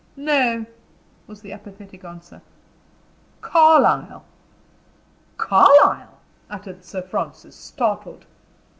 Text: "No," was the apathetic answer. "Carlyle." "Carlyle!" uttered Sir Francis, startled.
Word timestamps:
"No," 0.15 0.65
was 1.27 1.41
the 1.41 1.51
apathetic 1.53 2.03
answer. 2.03 2.41
"Carlyle." 3.39 4.23
"Carlyle!" 5.37 6.17
uttered 6.49 6.83
Sir 6.83 7.03
Francis, 7.03 7.55
startled. 7.55 8.25